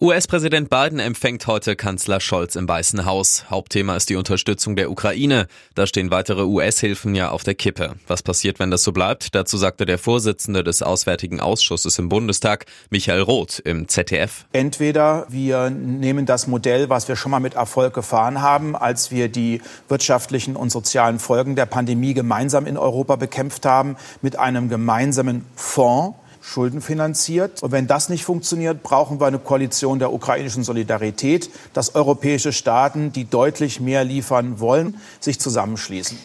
[0.00, 3.46] US-Präsident Biden empfängt heute Kanzler Scholz im Weißen Haus.
[3.50, 5.48] Hauptthema ist die Unterstützung der Ukraine.
[5.74, 7.96] Da stehen weitere US-Hilfen ja auf der Kippe.
[8.06, 9.34] Was passiert, wenn das so bleibt?
[9.34, 14.46] Dazu sagte der Vorsitzende des Auswärtigen Ausschusses im Bundestag, Michael Roth, im ZDF.
[14.52, 19.28] Entweder wir nehmen das Modell, was wir schon mal mit Erfolg gefahren haben, als wir
[19.28, 25.44] die wirtschaftlichen und sozialen Folgen der Pandemie gemeinsam in Europa bekämpft haben, mit einem gemeinsamen
[25.56, 27.62] Fonds Schulden finanziert.
[27.62, 33.12] Und wenn das nicht funktioniert, brauchen wir eine Koalition der ukrainischen Solidarität, dass europäische Staaten,
[33.12, 36.18] die deutlich mehr liefern wollen, sich zusammenschließen.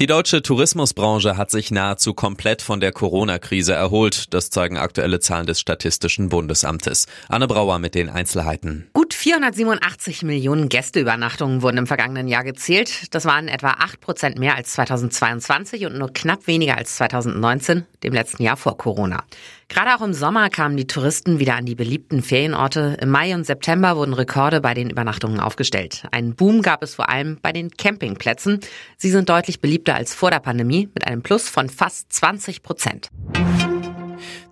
[0.00, 4.32] Die deutsche Tourismusbranche hat sich nahezu komplett von der Corona-Krise erholt.
[4.32, 7.06] Das zeigen aktuelle Zahlen des Statistischen Bundesamtes.
[7.28, 8.88] Anne Brauer mit den Einzelheiten.
[8.94, 13.14] Gut 487 Millionen Gästeübernachtungen wurden im vergangenen Jahr gezählt.
[13.14, 18.12] Das waren etwa 8 Prozent mehr als 2022 und nur knapp weniger als 2019, dem
[18.14, 19.24] letzten Jahr vor Corona.
[19.72, 22.98] Gerade auch im Sommer kamen die Touristen wieder an die beliebten Ferienorte.
[23.00, 26.04] Im Mai und September wurden Rekorde bei den Übernachtungen aufgestellt.
[26.10, 28.60] Einen Boom gab es vor allem bei den Campingplätzen.
[28.98, 33.08] Sie sind deutlich beliebter als vor der Pandemie mit einem Plus von fast 20 Prozent.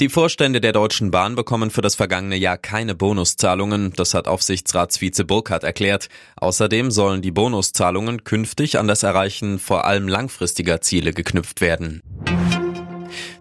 [0.00, 3.92] Die Vorstände der Deutschen Bahn bekommen für das vergangene Jahr keine Bonuszahlungen.
[3.94, 6.08] Das hat Aufsichtsratsvize Burkhardt erklärt.
[6.36, 12.00] Außerdem sollen die Bonuszahlungen künftig an das Erreichen vor allem langfristiger Ziele geknüpft werden.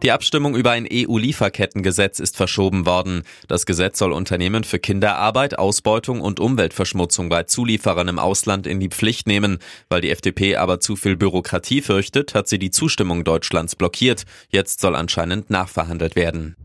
[0.01, 3.23] Die Abstimmung über ein EU-Lieferkettengesetz ist verschoben worden.
[3.49, 8.87] Das Gesetz soll Unternehmen für Kinderarbeit, Ausbeutung und Umweltverschmutzung bei Zulieferern im Ausland in die
[8.87, 9.59] Pflicht nehmen.
[9.89, 14.23] Weil die FDP aber zu viel Bürokratie fürchtet, hat sie die Zustimmung Deutschlands blockiert.
[14.49, 16.55] Jetzt soll anscheinend nachverhandelt werden.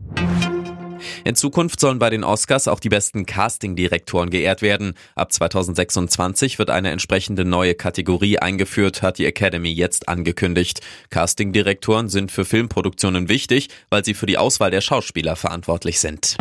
[1.23, 4.93] In Zukunft sollen bei den Oscars auch die besten Casting-Direktoren geehrt werden.
[5.15, 10.81] Ab 2026 wird eine entsprechende neue Kategorie eingeführt, hat die Academy jetzt angekündigt.
[11.09, 16.37] Casting-Direktoren sind für Filmproduktionen wichtig, weil sie für die Auswahl der Schauspieler verantwortlich sind.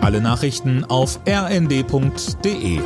[0.00, 2.80] Alle Nachrichten auf rnd.de